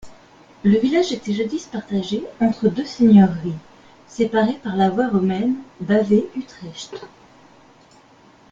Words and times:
Le 0.63 0.79
village 0.79 1.11
était 1.11 1.31
jadis 1.31 1.67
partagé 1.67 2.23
entre 2.39 2.69
deux 2.69 2.85
seigneuries, 2.85 3.53
séparées 4.07 4.57
par 4.63 4.75
la 4.75 4.89
voie 4.89 5.09
romaine 5.09 5.53
Bavay-Utrecht. 5.79 6.99